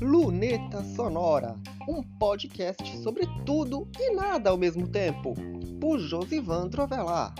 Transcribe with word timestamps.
Luneta 0.00 0.84
Sonora, 0.94 1.56
um 1.88 2.02
podcast 2.02 2.98
sobre 2.98 3.26
tudo 3.44 3.88
e 3.98 4.14
nada 4.14 4.50
ao 4.50 4.56
mesmo 4.56 4.86
tempo, 4.86 5.34
por 5.80 5.98
Josivan 5.98 6.68
Trovelar. 6.68 7.34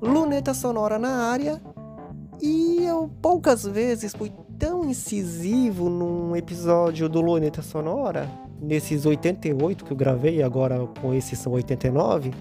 Luneta 0.00 0.54
Sonora 0.54 0.98
na 0.98 1.30
área 1.30 1.60
e 2.40 2.84
eu 2.84 3.10
poucas 3.20 3.64
vezes 3.64 4.14
fui 4.14 4.32
tão 4.58 4.84
incisivo 4.84 5.90
num 5.90 6.34
episódio 6.34 7.08
do 7.08 7.20
Luneta 7.20 7.62
Sonora, 7.62 8.45
nesses 8.60 9.06
88 9.06 9.84
que 9.84 9.92
eu 9.92 9.96
gravei, 9.96 10.42
agora 10.42 10.86
com 11.00 11.12
esses 11.14 11.38
são 11.38 11.52
89, 11.52 12.32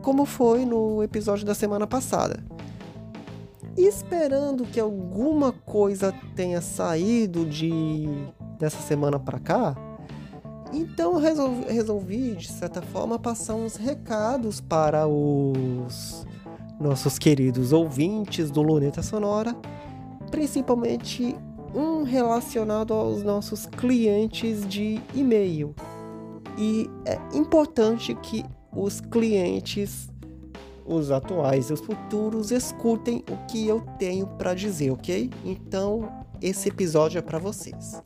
como 0.00 0.24
foi 0.24 0.64
no 0.64 1.02
episódio 1.02 1.44
da 1.44 1.54
semana 1.54 1.86
passada. 1.86 2.42
Esperando 3.76 4.64
que 4.64 4.78
alguma 4.78 5.52
coisa 5.52 6.12
tenha 6.36 6.60
saído 6.60 7.46
de 7.46 8.06
dessa 8.58 8.80
semana 8.80 9.18
para 9.18 9.40
cá, 9.40 9.76
então 10.72 11.12
eu 11.12 11.18
resolvi, 11.18 11.72
resolvi, 11.72 12.34
de 12.36 12.48
certa 12.48 12.80
forma, 12.80 13.18
passar 13.18 13.54
uns 13.54 13.76
recados 13.76 14.60
para 14.60 15.06
os 15.06 16.26
nossos 16.80 17.18
queridos 17.18 17.72
ouvintes 17.72 18.50
do 18.50 18.62
Luneta 18.62 19.02
Sonora, 19.02 19.54
principalmente 20.30 21.36
um 21.74 22.02
relacionado 22.02 22.92
aos 22.92 23.22
nossos 23.22 23.66
clientes 23.66 24.66
de 24.66 25.00
e-mail. 25.14 25.74
E 26.58 26.90
é 27.06 27.18
importante 27.36 28.14
que 28.16 28.44
os 28.74 29.00
clientes, 29.00 30.08
os 30.84 31.10
atuais 31.10 31.70
e 31.70 31.72
os 31.72 31.80
futuros, 31.80 32.50
escutem 32.50 33.24
o 33.30 33.46
que 33.46 33.66
eu 33.66 33.80
tenho 33.98 34.26
para 34.26 34.54
dizer, 34.54 34.90
ok? 34.90 35.30
Então, 35.44 36.08
esse 36.40 36.68
episódio 36.68 37.18
é 37.18 37.22
para 37.22 37.38
vocês. 37.38 38.00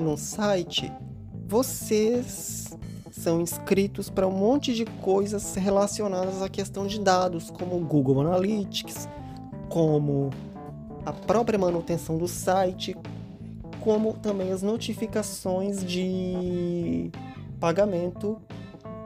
No 0.00 0.16
site 0.16 0.90
vocês 1.46 2.76
são 3.10 3.40
inscritos 3.40 4.08
para 4.08 4.26
um 4.26 4.30
monte 4.30 4.72
de 4.72 4.84
coisas 4.84 5.54
relacionadas 5.54 6.40
à 6.40 6.48
questão 6.48 6.86
de 6.86 6.98
dados, 6.98 7.50
como 7.50 7.78
Google 7.80 8.22
Analytics, 8.22 9.08
como 9.68 10.30
a 11.04 11.12
própria 11.12 11.58
manutenção 11.58 12.16
do 12.16 12.26
site, 12.26 12.96
como 13.80 14.14
também 14.14 14.50
as 14.50 14.62
notificações 14.62 15.84
de 15.84 17.10
pagamento 17.60 18.40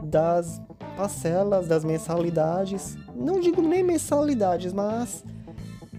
das 0.03 0.61
parcelas, 0.97 1.67
das 1.67 1.85
mensalidades. 1.85 2.97
Não 3.15 3.41
digo 3.41 3.61
nem 3.61 3.83
mensalidades, 3.83 4.73
mas 4.73 5.25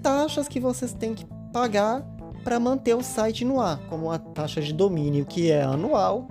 taxas 0.01 0.47
que 0.47 0.59
vocês 0.59 0.93
têm 0.93 1.13
que 1.13 1.25
pagar 1.51 2.01
para 2.47 2.61
manter 2.61 2.95
o 2.95 3.03
site 3.03 3.43
no 3.43 3.59
ar, 3.59 3.77
como 3.89 4.09
a 4.09 4.17
taxa 4.17 4.61
de 4.61 4.71
domínio, 4.71 5.25
que 5.25 5.51
é 5.51 5.63
anual, 5.63 6.29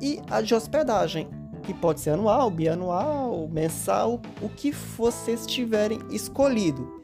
e 0.00 0.20
a 0.30 0.40
de 0.40 0.54
hospedagem, 0.54 1.26
que 1.64 1.74
pode 1.74 1.98
ser 1.98 2.10
anual, 2.10 2.48
bianual, 2.52 3.48
mensal, 3.48 4.22
o 4.40 4.48
que 4.48 4.70
vocês 4.70 5.44
tiverem 5.44 5.98
escolhido. 6.08 7.02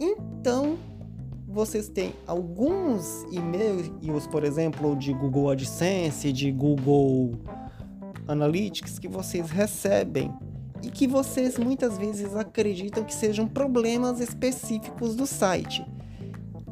Então, 0.00 0.78
vocês 1.46 1.86
têm 1.90 2.14
alguns 2.26 3.26
e-mails, 3.30 4.26
por 4.28 4.44
exemplo, 4.44 4.96
de 4.96 5.12
Google 5.12 5.50
AdSense, 5.50 6.32
de 6.32 6.50
Google 6.50 7.32
Analytics, 8.26 8.98
que 8.98 9.08
vocês 9.08 9.50
recebem 9.50 10.32
e 10.82 10.88
que 10.88 11.06
vocês 11.06 11.58
muitas 11.58 11.98
vezes 11.98 12.34
acreditam 12.34 13.04
que 13.04 13.12
sejam 13.12 13.46
problemas 13.46 14.20
específicos 14.20 15.14
do 15.14 15.26
site. 15.26 15.84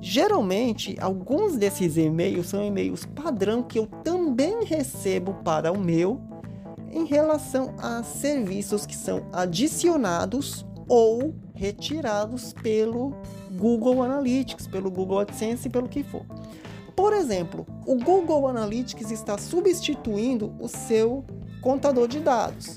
Geralmente, 0.05 0.97
alguns 1.01 1.57
desses 1.57 1.97
e-mails 1.97 2.49
são 2.49 2.61
e-mails 2.65 3.07
padrão 3.07 3.63
que 3.63 3.79
eu 3.79 3.87
também 3.87 4.65
recebo 4.65 5.33
para 5.45 5.71
o 5.71 5.79
meu 5.79 6.21
em 6.91 7.05
relação 7.05 7.73
a 7.79 8.03
serviços 8.03 8.85
que 8.85 8.97
são 8.97 9.25
adicionados 9.33 10.67
ou 10.89 11.33
retirados 11.55 12.53
pelo 12.53 13.15
Google 13.53 14.03
Analytics, 14.03 14.67
pelo 14.67 14.91
Google 14.91 15.21
AdSense, 15.21 15.71
pelo 15.71 15.89
que 15.89 16.03
for. 16.03 16.27
Por 16.97 17.13
exemplo, 17.13 17.65
o 17.87 17.95
Google 17.95 18.49
Analytics 18.49 19.13
está 19.13 19.39
substituindo 19.39 20.53
o 20.59 20.67
seu 20.67 21.25
contador 21.61 22.09
de 22.09 22.19
dados. 22.19 22.77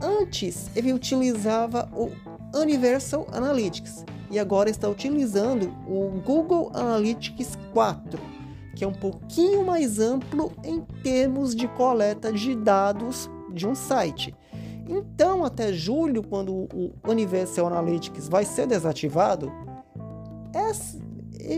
Antes, 0.00 0.70
ele 0.76 0.92
utilizava 0.92 1.90
o 1.92 2.12
Universal 2.56 3.26
Analytics, 3.32 4.04
e 4.34 4.38
agora 4.38 4.68
está 4.68 4.88
utilizando 4.88 5.72
o 5.86 6.20
Google 6.20 6.68
Analytics 6.74 7.56
4, 7.72 8.18
que 8.74 8.82
é 8.82 8.88
um 8.88 8.92
pouquinho 8.92 9.64
mais 9.64 10.00
amplo 10.00 10.52
em 10.64 10.80
termos 11.04 11.54
de 11.54 11.68
coleta 11.68 12.32
de 12.32 12.56
dados 12.56 13.30
de 13.52 13.64
um 13.64 13.76
site. 13.76 14.34
Então, 14.88 15.44
até 15.44 15.72
julho, 15.72 16.20
quando 16.20 16.52
o 16.52 16.92
Universal 17.06 17.68
Analytics 17.68 18.28
vai 18.28 18.44
ser 18.44 18.66
desativado, 18.66 19.52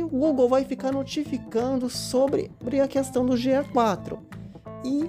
o 0.03 0.09
Google 0.09 0.47
vai 0.47 0.65
ficar 0.67 0.93
notificando 0.93 1.89
sobre 1.89 2.51
a 2.83 2.87
questão 2.87 3.25
do 3.25 3.33
GA4. 3.33 4.19
E 4.85 5.09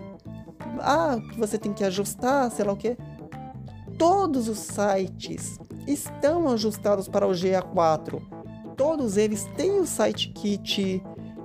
ah, 0.80 1.18
você 1.38 1.58
tem 1.58 1.74
que 1.74 1.84
ajustar, 1.84 2.50
sei 2.50 2.64
lá 2.64 2.72
o 2.72 2.78
que. 2.78 2.96
Todos 3.98 4.48
os 4.48 4.60
sites 4.60 5.60
estão 5.88 6.50
ajustados 6.50 7.08
para 7.08 7.28
o 7.28 7.32
GA4. 7.32 8.22
Todos 8.76 9.18
eles 9.18 9.46
têm 9.56 9.80
o 9.80 9.86
site 9.86 10.30
kit 10.30 11.02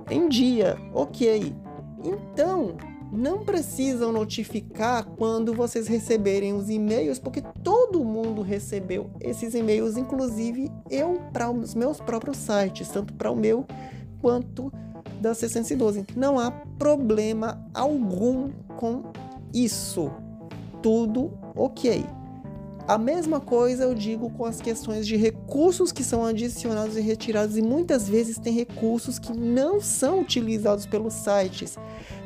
em 0.09 0.29
dia, 0.29 0.77
ok. 0.93 1.55
Então, 2.03 2.75
não 3.11 3.45
precisam 3.45 4.11
notificar 4.11 5.05
quando 5.05 5.53
vocês 5.53 5.87
receberem 5.87 6.53
os 6.53 6.69
e-mails, 6.69 7.19
porque 7.19 7.41
todo 7.63 8.03
mundo 8.03 8.41
recebeu 8.41 9.09
esses 9.21 9.53
e-mails, 9.53 9.97
inclusive 9.97 10.71
eu 10.89 11.21
para 11.31 11.49
os 11.49 11.75
meus 11.75 11.99
próprios 11.99 12.37
sites, 12.37 12.89
tanto 12.89 13.13
para 13.13 13.29
o 13.29 13.35
meu 13.35 13.65
quanto 14.19 14.71
da 15.21 15.33
612. 15.33 16.05
Não 16.15 16.39
há 16.39 16.49
problema 16.51 17.63
algum 17.73 18.49
com 18.77 19.03
isso. 19.53 20.11
Tudo 20.81 21.31
ok. 21.55 22.03
A 22.85 22.97
mesma 22.97 23.39
coisa 23.39 23.83
eu 23.83 23.95
digo 23.95 24.29
com 24.31 24.43
as 24.43 24.59
questões 24.59 25.07
de 25.07 25.15
recursos 25.15 25.93
que 25.93 26.03
são 26.03 26.25
adicionados 26.25 26.97
e 26.97 27.01
retirados, 27.01 27.57
e 27.57 27.61
muitas 27.61 28.09
vezes 28.09 28.37
tem 28.37 28.53
recursos 28.53 29.17
que 29.17 29.31
não 29.31 29.79
são 29.79 30.19
utilizados 30.19 30.85
pelos 30.85 31.13
sites, 31.13 31.77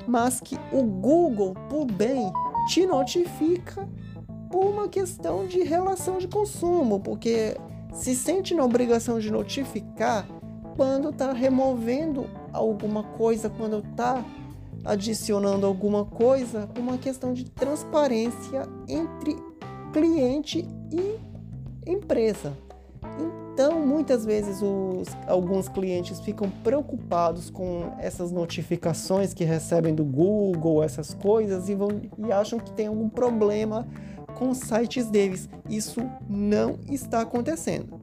mas 0.08 0.42
que 0.42 0.58
o 0.72 0.82
Google, 0.82 1.54
por 1.70 1.86
bem, 1.86 2.32
te 2.68 2.88
notifica 2.88 3.88
por 4.50 4.66
uma 4.66 4.88
questão 4.88 5.46
de 5.46 5.62
relação 5.62 6.18
de 6.18 6.28
consumo, 6.28 7.00
porque 7.02 7.56
se 7.94 8.16
sente 8.16 8.56
na 8.56 8.64
obrigação 8.64 9.20
de 9.20 9.30
notificar 9.30 10.28
quando 10.76 11.10
está 11.10 11.34
removendo 11.34 12.28
alguma 12.52 13.04
coisa, 13.04 13.48
quando 13.48 13.80
está 13.80 14.26
adicionando 14.84 15.68
alguma 15.68 16.06
coisa, 16.06 16.68
uma 16.80 16.98
questão 16.98 17.34
de 17.34 17.46
transparência 17.46 18.68
entre 18.88 19.36
cliente 19.92 20.68
e 20.92 21.20
empresa. 21.90 22.54
Então, 23.54 23.80
muitas 23.80 24.24
vezes 24.24 24.62
os, 24.62 25.08
alguns 25.26 25.68
clientes 25.68 26.20
ficam 26.20 26.48
preocupados 26.64 27.50
com 27.50 27.92
essas 27.98 28.32
notificações 28.32 29.34
que 29.34 29.44
recebem 29.44 29.96
do 29.96 30.06
Google, 30.06 30.84
essas 30.84 31.14
coisas, 31.16 31.68
e, 31.68 31.74
vão, 31.74 32.02
e 32.20 32.32
acham 32.32 32.60
que 32.60 32.72
tem 32.72 32.86
algum 32.86 33.10
problema 33.10 33.88
com 34.36 34.50
os 34.52 34.60
sites 34.60 35.10
deles. 35.10 35.50
Isso 35.68 36.02
não 36.30 36.78
está 36.88 37.22
acontecendo. 37.22 38.00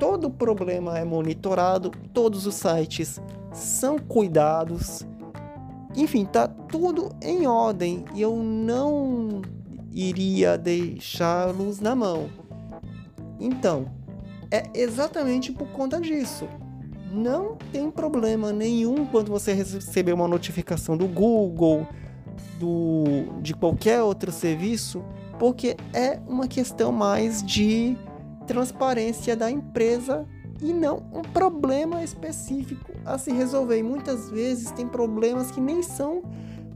Todo 0.00 0.28
problema 0.28 0.98
é 0.98 1.04
monitorado, 1.04 1.92
todos 2.12 2.44
os 2.44 2.56
sites 2.56 3.20
são 3.52 3.96
cuidados. 3.96 5.06
Enfim, 5.94 6.24
tá 6.24 6.48
tudo 6.48 7.10
em 7.22 7.46
ordem 7.46 8.04
e 8.12 8.20
eu 8.20 8.34
não 8.36 9.40
iria 9.94 10.58
deixá-los 10.58 11.80
na 11.80 11.94
mão. 11.94 12.28
Então, 13.38 13.86
é 14.50 14.64
exatamente 14.74 15.52
por 15.52 15.68
conta 15.68 16.00
disso. 16.00 16.48
Não 17.12 17.56
tem 17.72 17.90
problema 17.90 18.52
nenhum 18.52 19.06
quando 19.06 19.30
você 19.30 19.52
receber 19.52 20.12
uma 20.12 20.26
notificação 20.26 20.96
do 20.96 21.06
Google, 21.06 21.86
do, 22.58 23.40
de 23.40 23.54
qualquer 23.54 24.02
outro 24.02 24.32
serviço, 24.32 25.04
porque 25.38 25.76
é 25.92 26.18
uma 26.26 26.48
questão 26.48 26.90
mais 26.90 27.42
de 27.42 27.96
transparência 28.46 29.36
da 29.36 29.50
empresa 29.50 30.26
e 30.60 30.72
não 30.72 31.02
um 31.12 31.22
problema 31.22 32.02
específico 32.02 32.92
a 33.04 33.16
se 33.18 33.32
resolver. 33.32 33.78
E 33.78 33.82
muitas 33.82 34.30
vezes 34.30 34.70
tem 34.72 34.88
problemas 34.88 35.50
que 35.50 35.60
nem 35.60 35.82
são 35.82 36.22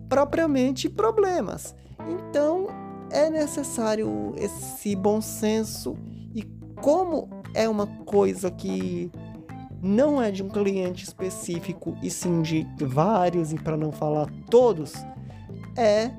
propriamente 0.09 0.89
problemas. 0.89 1.75
Então 2.09 2.69
é 3.11 3.31
necessário 3.31 4.35
esse 4.37 4.95
bom 4.95 5.21
senso 5.21 5.97
e 6.35 6.43
como 6.81 7.29
é 7.55 7.69
uma 7.69 7.87
coisa 7.87 8.51
que 8.51 9.11
não 9.81 10.21
é 10.21 10.31
de 10.31 10.43
um 10.43 10.49
cliente 10.49 11.05
específico 11.05 11.97
e 12.03 12.11
sim 12.11 12.43
de 12.43 12.67
vários 12.81 13.53
e 13.53 13.57
para 13.57 13.77
não 13.77 13.93
falar 13.93 14.29
todos, 14.51 14.93
é 15.77 16.11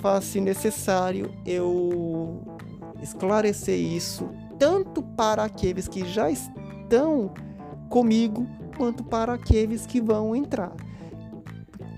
fácil 0.00 0.42
necessário 0.42 1.32
eu 1.44 2.42
esclarecer 3.02 3.78
isso 3.78 4.28
tanto 4.58 5.02
para 5.02 5.44
aqueles 5.44 5.86
que 5.86 6.04
já 6.04 6.30
estão 6.30 7.32
comigo 7.88 8.46
quanto 8.76 9.04
para 9.04 9.34
aqueles 9.34 9.86
que 9.86 10.00
vão 10.00 10.34
entrar, 10.34 10.72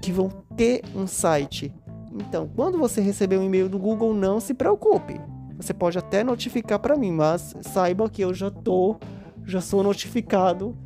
que 0.03 0.13
vão 0.13 0.29
ter 0.57 0.83
um 0.95 1.07
site. 1.07 1.73
Então, 2.19 2.51
quando 2.55 2.77
você 2.77 3.01
receber 3.01 3.39
um 3.39 3.45
e-mail 3.45 3.69
do 3.69 3.79
Google, 3.79 4.13
não 4.13 4.41
se 4.41 4.53
preocupe. 4.53 5.21
Você 5.57 5.73
pode 5.73 5.99
até 5.99 6.25
notificar 6.25 6.79
para 6.79 6.97
mim, 6.97 7.13
mas 7.13 7.55
saiba 7.63 8.11
que 8.11 8.23
eu 8.23 8.35
já 8.35 8.51
tô, 8.51 8.97
já 9.45 9.61
sou 9.61 9.83
notificado 9.83 10.77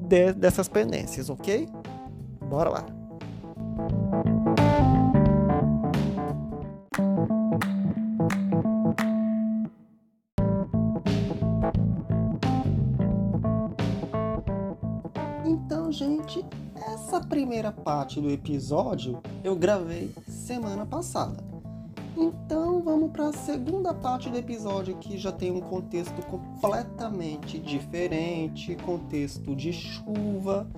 de, 0.00 0.32
dessas 0.32 0.68
pendências, 0.68 1.30
ok? 1.30 1.68
Bora 2.48 2.70
lá. 2.70 2.86
Então, 15.44 15.90
gente, 15.90 16.44
essa 16.76 17.20
primeira 17.20 17.72
parte 17.72 18.20
do 18.20 18.30
episódio 18.30 19.20
eu 19.42 19.56
gravei 19.56 20.10
semana 20.42 20.84
passada. 20.84 21.42
Então 22.16 22.82
vamos 22.82 23.10
para 23.10 23.28
a 23.28 23.32
segunda 23.32 23.94
parte 23.94 24.28
do 24.28 24.36
episódio 24.36 24.96
que 24.96 25.16
já 25.16 25.32
tem 25.32 25.50
um 25.50 25.60
contexto 25.60 26.20
completamente 26.26 27.58
diferente, 27.58 28.76
contexto 28.76 29.56
de 29.56 29.72
chuva, 29.72 30.68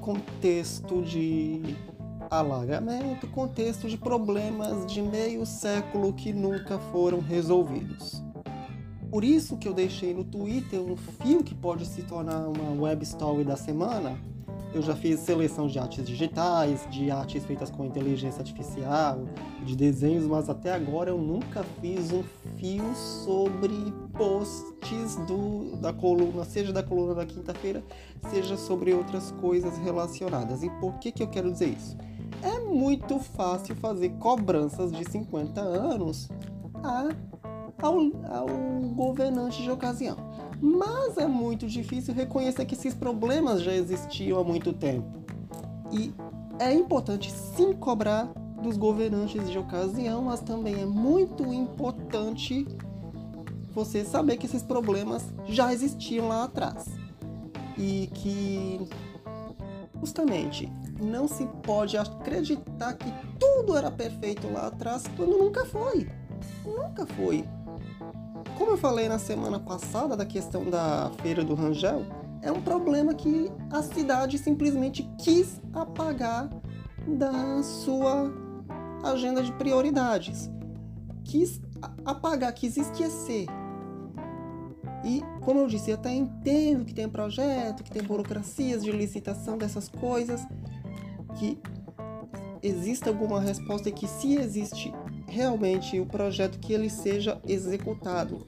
contexto 0.00 1.02
de 1.02 1.76
alagamento, 2.30 3.26
contexto 3.28 3.88
de 3.88 3.98
problemas 3.98 4.86
de 4.86 5.02
meio 5.02 5.44
século 5.44 6.12
que 6.12 6.32
nunca 6.32 6.78
foram 6.78 7.18
resolvidos. 7.18 8.22
Por 9.10 9.24
isso 9.24 9.56
que 9.56 9.66
eu 9.66 9.74
deixei 9.74 10.14
no 10.14 10.24
Twitter 10.24 10.80
um 10.80 10.96
fio 10.96 11.42
que 11.42 11.54
pode 11.54 11.86
se 11.86 12.02
tornar 12.02 12.46
uma 12.46 12.70
web 12.82 13.02
story 13.02 13.42
da 13.42 13.56
semana, 13.56 14.18
eu 14.74 14.82
já 14.82 14.94
fiz 14.94 15.20
seleção 15.20 15.66
de 15.66 15.78
artes 15.78 16.06
digitais, 16.06 16.86
de 16.90 17.10
artes 17.10 17.44
feitas 17.44 17.70
com 17.70 17.84
inteligência 17.84 18.40
artificial, 18.40 19.20
de 19.64 19.74
desenhos, 19.74 20.26
mas 20.26 20.48
até 20.48 20.72
agora 20.72 21.10
eu 21.10 21.18
nunca 21.18 21.64
fiz 21.80 22.12
um 22.12 22.22
fio 22.56 22.94
sobre 22.94 23.92
posts 24.12 25.16
do, 25.26 25.76
da 25.76 25.92
coluna, 25.92 26.44
seja 26.44 26.72
da 26.72 26.82
coluna 26.82 27.14
da 27.14 27.24
quinta-feira, 27.24 27.82
seja 28.30 28.56
sobre 28.56 28.92
outras 28.92 29.30
coisas 29.32 29.78
relacionadas. 29.78 30.62
E 30.62 30.70
por 30.80 30.94
que, 30.98 31.12
que 31.12 31.22
eu 31.22 31.28
quero 31.28 31.50
dizer 31.50 31.68
isso? 31.68 31.96
É 32.42 32.60
muito 32.60 33.18
fácil 33.18 33.74
fazer 33.76 34.10
cobranças 34.18 34.92
de 34.92 35.10
50 35.10 35.60
anos 35.60 36.28
a, 36.84 37.08
ao, 37.80 37.96
ao 38.30 38.48
governante 38.94 39.62
de 39.62 39.70
ocasião 39.70 40.27
mas 40.60 41.16
é 41.16 41.26
muito 41.26 41.66
difícil 41.66 42.14
reconhecer 42.14 42.64
que 42.64 42.74
esses 42.74 42.94
problemas 42.94 43.62
já 43.62 43.72
existiam 43.72 44.38
há 44.38 44.44
muito 44.44 44.72
tempo. 44.72 45.06
E 45.92 46.12
é 46.58 46.72
importante 46.72 47.30
sim 47.30 47.72
cobrar 47.72 48.24
dos 48.62 48.76
governantes 48.76 49.48
de 49.48 49.58
ocasião, 49.58 50.22
mas 50.22 50.40
também 50.40 50.82
é 50.82 50.86
muito 50.86 51.52
importante 51.52 52.66
você 53.72 54.04
saber 54.04 54.36
que 54.36 54.46
esses 54.46 54.62
problemas 54.62 55.24
já 55.46 55.72
existiam 55.72 56.28
lá 56.28 56.44
atrás. 56.44 56.86
E 57.76 58.10
que 58.12 58.88
justamente 60.00 60.70
não 61.00 61.28
se 61.28 61.46
pode 61.62 61.96
acreditar 61.96 62.94
que 62.94 63.12
tudo 63.38 63.76
era 63.76 63.90
perfeito 63.90 64.50
lá 64.52 64.66
atrás 64.66 65.04
quando 65.16 65.38
nunca 65.38 65.64
foi. 65.64 66.08
Nunca 66.64 67.06
foi. 67.06 67.44
Como 68.58 68.72
eu 68.72 68.76
falei 68.76 69.08
na 69.08 69.20
semana 69.20 69.60
passada 69.60 70.16
da 70.16 70.26
questão 70.26 70.68
da 70.68 71.12
Feira 71.22 71.44
do 71.44 71.54
Rangel, 71.54 72.04
é 72.42 72.50
um 72.50 72.60
problema 72.60 73.14
que 73.14 73.48
a 73.70 73.80
cidade 73.84 74.36
simplesmente 74.36 75.08
quis 75.16 75.60
apagar 75.72 76.50
da 77.06 77.62
sua 77.62 78.28
agenda 79.04 79.44
de 79.44 79.52
prioridades. 79.52 80.50
Quis 81.22 81.60
apagar, 82.04 82.52
quis 82.52 82.76
esquecer. 82.76 83.46
E, 85.04 85.22
como 85.42 85.60
eu 85.60 85.68
disse, 85.68 85.92
eu 85.92 85.94
até 85.94 86.12
entendo 86.12 86.84
que 86.84 86.92
tem 86.92 87.08
projeto, 87.08 87.84
que 87.84 87.92
tem 87.92 88.02
burocracias 88.02 88.82
de 88.82 88.90
licitação 88.90 89.56
dessas 89.56 89.88
coisas, 89.88 90.44
que 91.36 91.56
exista 92.60 93.08
alguma 93.08 93.40
resposta 93.40 93.88
e 93.88 93.92
que 93.92 94.08
se 94.08 94.34
existe 94.34 94.92
realmente 95.28 96.00
o 96.00 96.06
projeto 96.06 96.58
que 96.58 96.72
ele 96.72 96.90
seja 96.90 97.40
executado 97.46 98.44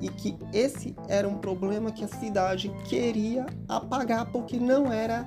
e 0.00 0.08
que 0.08 0.36
esse 0.52 0.94
era 1.08 1.28
um 1.28 1.38
problema 1.38 1.92
que 1.92 2.04
a 2.04 2.08
cidade 2.08 2.70
queria 2.88 3.46
apagar 3.68 4.30
porque 4.32 4.58
não 4.58 4.92
era 4.92 5.26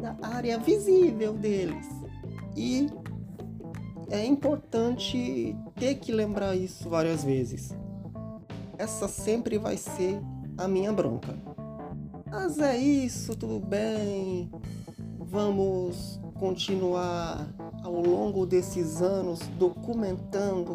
na 0.00 0.16
área 0.20 0.58
visível 0.58 1.32
deles. 1.32 1.86
E 2.56 2.88
é 4.10 4.24
importante 4.26 5.56
ter 5.76 5.94
que 5.94 6.12
lembrar 6.12 6.54
isso 6.54 6.88
várias 6.90 7.24
vezes. 7.24 7.74
Essa 8.76 9.08
sempre 9.08 9.56
vai 9.56 9.76
ser 9.76 10.20
a 10.58 10.68
minha 10.68 10.92
bronca. 10.92 11.34
Mas 12.30 12.58
é 12.58 12.76
isso, 12.76 13.34
tudo 13.36 13.58
bem. 13.58 14.50
Vamos 15.18 16.20
continuar 16.34 17.48
ao 17.82 18.00
longo 18.00 18.46
desses 18.46 19.02
anos 19.02 19.40
documentando 19.58 20.74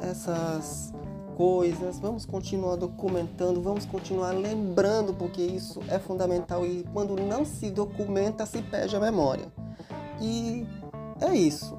essas 0.00 0.92
coisas, 1.36 1.98
vamos 1.98 2.24
continuar 2.24 2.76
documentando, 2.76 3.60
vamos 3.60 3.86
continuar 3.86 4.32
lembrando, 4.32 5.14
porque 5.14 5.42
isso 5.42 5.80
é 5.88 5.98
fundamental 5.98 6.64
e 6.64 6.84
quando 6.92 7.16
não 7.16 7.44
se 7.44 7.70
documenta 7.70 8.46
se 8.46 8.62
perde 8.62 8.94
a 8.94 9.00
memória. 9.00 9.46
E 10.20 10.66
é 11.20 11.34
isso. 11.34 11.76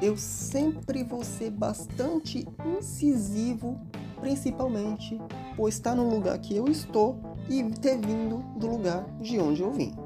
Eu 0.00 0.16
sempre 0.16 1.02
vou 1.02 1.24
ser 1.24 1.50
bastante 1.50 2.46
incisivo, 2.64 3.80
principalmente 4.20 5.20
por 5.56 5.68
estar 5.68 5.94
no 5.94 6.08
lugar 6.08 6.38
que 6.38 6.54
eu 6.54 6.66
estou 6.68 7.18
e 7.48 7.62
ter 7.64 7.98
vindo 7.98 8.38
do 8.58 8.66
lugar 8.66 9.04
de 9.20 9.38
onde 9.38 9.62
eu 9.62 9.72
vim 9.72 10.05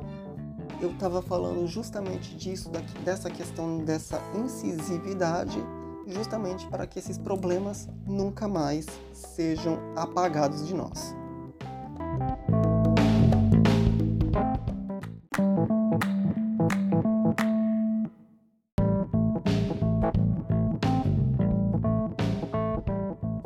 eu 0.80 0.90
estava 0.90 1.20
falando 1.20 1.66
justamente 1.66 2.34
disso, 2.34 2.70
dessa 3.04 3.30
questão 3.30 3.78
dessa 3.78 4.20
incisividade, 4.34 5.58
justamente 6.06 6.66
para 6.66 6.86
que 6.86 6.98
esses 6.98 7.18
problemas 7.18 7.88
nunca 8.06 8.48
mais 8.48 8.86
sejam 9.12 9.78
apagados 9.94 10.66
de 10.66 10.74
nós. 10.74 11.14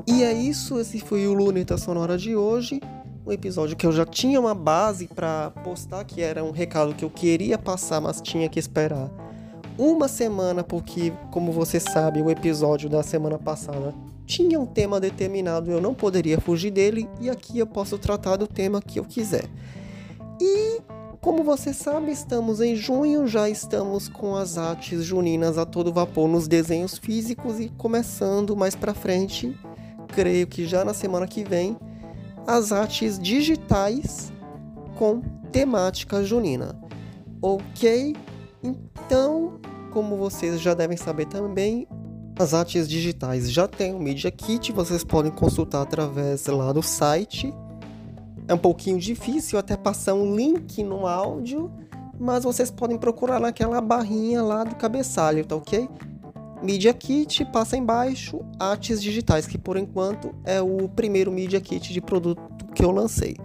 E 0.06 0.22
é 0.22 0.32
isso, 0.32 0.78
esse 0.78 1.00
foi 1.00 1.26
o 1.26 1.34
Luneta 1.34 1.76
Sonora 1.76 2.16
de 2.16 2.36
hoje 2.36 2.80
um 3.26 3.32
episódio 3.32 3.76
que 3.76 3.86
eu 3.86 3.92
já 3.92 4.04
tinha 4.04 4.38
uma 4.38 4.54
base 4.54 5.06
para 5.06 5.50
postar, 5.62 6.04
que 6.04 6.20
era 6.20 6.44
um 6.44 6.50
recado 6.50 6.94
que 6.94 7.04
eu 7.04 7.10
queria 7.10 7.56
passar, 7.56 8.00
mas 8.00 8.20
tinha 8.20 8.48
que 8.48 8.58
esperar 8.58 9.10
uma 9.76 10.06
semana, 10.06 10.62
porque, 10.62 11.12
como 11.30 11.50
você 11.50 11.80
sabe, 11.80 12.22
o 12.22 12.30
episódio 12.30 12.88
da 12.88 13.02
semana 13.02 13.38
passada 13.38 13.94
tinha 14.26 14.58
um 14.58 14.66
tema 14.66 15.00
determinado, 15.00 15.70
eu 15.70 15.80
não 15.80 15.92
poderia 15.92 16.40
fugir 16.40 16.70
dele, 16.70 17.08
e 17.20 17.28
aqui 17.28 17.58
eu 17.58 17.66
posso 17.66 17.98
tratar 17.98 18.36
do 18.36 18.46
tema 18.46 18.80
que 18.80 18.98
eu 18.98 19.04
quiser. 19.04 19.44
E, 20.40 20.80
como 21.20 21.42
você 21.42 21.74
sabe, 21.74 22.12
estamos 22.12 22.60
em 22.60 22.76
junho, 22.76 23.26
já 23.26 23.48
estamos 23.48 24.08
com 24.08 24.36
as 24.36 24.56
artes 24.56 25.04
juninas 25.04 25.58
a 25.58 25.66
todo 25.66 25.92
vapor 25.92 26.28
nos 26.28 26.46
desenhos 26.46 26.96
físicos 26.96 27.58
e 27.58 27.68
começando 27.76 28.56
mais 28.56 28.74
para 28.74 28.94
frente, 28.94 29.58
creio 30.08 30.46
que 30.46 30.66
já 30.66 30.84
na 30.84 30.94
semana 30.94 31.26
que 31.26 31.42
vem 31.42 31.76
as 32.46 32.72
artes 32.72 33.18
digitais 33.18 34.32
com 34.96 35.20
temática 35.50 36.22
junina. 36.24 36.78
Ok? 37.40 38.14
Então, 38.62 39.60
como 39.92 40.16
vocês 40.16 40.60
já 40.60 40.74
devem 40.74 40.96
saber 40.96 41.26
também, 41.26 41.86
As 42.36 42.52
artes 42.52 42.88
digitais 42.88 43.48
já 43.50 43.68
tem 43.68 43.94
o 43.94 44.00
Media 44.00 44.28
Kit, 44.28 44.72
vocês 44.72 45.04
podem 45.04 45.30
consultar 45.30 45.82
através 45.82 46.44
lá 46.46 46.72
do 46.72 46.82
site. 46.82 47.54
É 48.48 48.54
um 48.54 48.58
pouquinho 48.58 48.98
difícil 48.98 49.56
até 49.56 49.76
passar 49.76 50.14
um 50.14 50.34
link 50.34 50.82
no 50.82 51.06
áudio, 51.06 51.70
mas 52.18 52.42
vocês 52.42 52.72
podem 52.72 52.98
procurar 52.98 53.38
naquela 53.38 53.80
barrinha 53.80 54.42
lá 54.42 54.64
do 54.64 54.74
cabeçalho, 54.74 55.46
tá 55.46 55.54
ok? 55.54 55.88
Media 56.62 56.94
Kit, 56.94 57.44
passa 57.46 57.76
embaixo, 57.76 58.40
artes 58.58 59.02
digitais, 59.02 59.46
que 59.46 59.58
por 59.58 59.76
enquanto 59.76 60.34
é 60.44 60.60
o 60.60 60.88
primeiro 60.88 61.30
Media 61.30 61.60
Kit 61.60 61.92
de 61.92 62.00
produto 62.00 62.42
que 62.74 62.84
eu 62.84 62.90
lancei. 62.90 63.36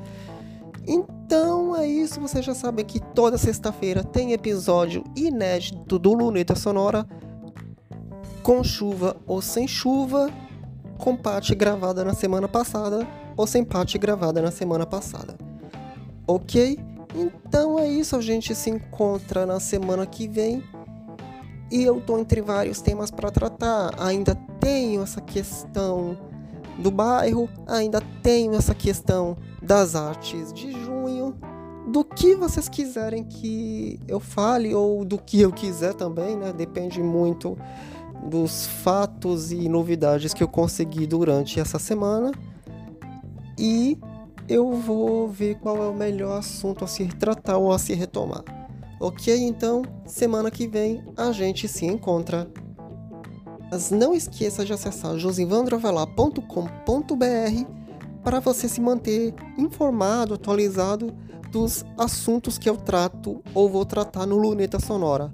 Então 0.88 1.76
é 1.76 1.86
isso, 1.88 2.20
vocês 2.20 2.44
já 2.44 2.56
sabem 2.56 2.84
que 2.84 3.00
toda 3.00 3.38
sexta-feira 3.38 4.04
tem 4.04 4.34
episódio 4.34 5.04
inédito 5.16 6.00
do 6.00 6.14
Luneta 6.14 6.56
Sonora 6.56 7.06
com 8.42 8.64
chuva 8.64 9.16
ou 9.28 9.42
sem 9.42 9.68
chuva, 9.68 10.32
com 10.98 11.16
parte 11.16 11.54
gravada 11.54 12.04
na 12.04 12.14
semana 12.14 12.48
passada 12.48 13.08
ou 13.38 13.46
sem 13.46 13.64
parte 13.64 13.98
gravada 13.98 14.42
na 14.42 14.52
semana 14.52 14.86
passada. 14.86 15.38
Ok? 16.26 16.80
Então 17.16 17.80
é 17.80 17.88
isso, 17.88 18.16
a 18.16 18.22
gente 18.22 18.54
se 18.56 18.70
encontra 18.70 19.46
na 19.46 19.60
semana 19.60 20.06
que 20.06 20.28
vem. 20.28 20.64
E 21.72 21.84
eu 21.84 22.02
tô 22.02 22.18
entre 22.18 22.42
vários 22.42 22.82
temas 22.82 23.12
para 23.12 23.30
tratar. 23.30 23.94
Ainda 24.00 24.36
tenho 24.60 25.04
essa 25.04 25.22
questão 25.22 26.18
do 26.78 26.90
bairro, 26.90 27.50
ainda 27.68 28.02
tenho 28.24 28.56
essa 28.56 28.74
questão 28.74 29.38
das 29.62 29.96
artes 29.96 30.54
de 30.54 30.72
junho, 30.72 31.36
do 31.88 32.04
que 32.04 32.36
vocês 32.36 32.70
quiserem 32.70 33.24
que 33.24 34.00
eu 34.08 34.20
fale 34.20 34.74
ou 34.74 35.04
do 35.04 35.18
que 35.18 35.42
eu 35.42 35.52
quiser 35.52 35.94
também, 35.94 36.38
né? 36.38 36.54
Depende 36.54 37.02
muito 37.02 37.58
dos 38.24 38.68
fatos 38.68 39.52
e 39.52 39.68
novidades 39.68 40.34
que 40.34 40.44
eu 40.44 40.48
consegui 40.48 41.08
durante 41.08 41.60
essa 41.60 41.80
semana 41.80 42.32
e 43.58 43.98
eu 44.48 44.72
vou 44.72 45.28
ver 45.28 45.56
qual 45.60 45.78
é 45.84 45.88
o 45.88 45.94
melhor 45.94 46.40
assunto 46.40 46.84
a 46.84 46.88
se 46.88 47.06
tratar 47.08 47.58
ou 47.58 47.72
a 47.72 47.80
se 47.80 47.94
retomar. 47.94 48.44
Ok? 49.00 49.36
Então, 49.36 49.84
semana 50.06 50.52
que 50.52 50.68
vem 50.68 51.04
a 51.16 51.32
gente 51.32 51.68
se 51.68 51.86
encontra. 51.86 52.52
Mas 53.72 53.92
não 53.92 54.14
esqueça 54.14 54.66
de 54.66 54.74
acessar 54.74 55.18
josivandrovelar.com.br 55.18 57.66
para 58.24 58.40
você 58.40 58.68
se 58.68 58.82
manter 58.82 59.34
informado, 59.58 60.34
atualizado 60.34 61.16
dos 61.52 61.86
assuntos 61.98 62.58
que 62.58 62.70
eu 62.70 62.78
trato 62.78 63.42
ou 63.54 63.70
vou 63.70 63.86
tratar 63.86 64.26
no 64.26 64.38
Luneta 64.38 64.80
Sonora 64.80 65.32